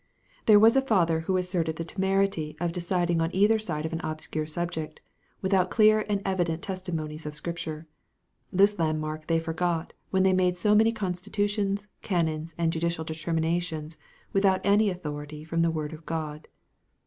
[0.47, 4.01] There was a father who asserted the temerity of deciding on either side of an
[4.03, 4.99] obscure subject,
[5.43, 7.85] without clear and evident testimonies of Scripture.
[8.51, 13.99] This landmark they forgot when they made so many constitutions, canons, and judicial determinations,
[14.33, 16.47] without any authority from the word of God.